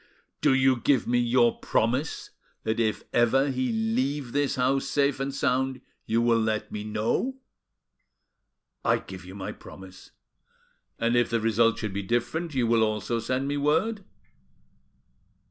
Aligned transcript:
"Do 0.41 0.55
you 0.55 0.77
give 0.77 1.05
me 1.05 1.19
your 1.19 1.59
promise 1.59 2.31
that 2.63 2.79
if 2.79 3.03
ever 3.13 3.51
he 3.51 3.71
leave 3.71 4.31
this 4.31 4.55
house 4.55 4.85
safe 4.87 5.19
and 5.19 5.31
sound 5.31 5.79
you 6.07 6.23
will 6.23 6.39
let 6.39 6.71
me 6.71 6.83
know?" 6.83 7.37
"I 8.83 8.97
give 8.97 9.25
you 9.25 9.35
my 9.35 9.51
promise." 9.51 10.09
"And 10.97 11.15
if 11.15 11.29
the 11.29 11.39
result 11.39 11.77
should 11.77 11.93
be 11.93 12.01
different, 12.01 12.55
you 12.55 12.65
will 12.65 12.81
also 12.81 13.19
send 13.19 13.47
me 13.47 13.57
word?" 13.57 14.03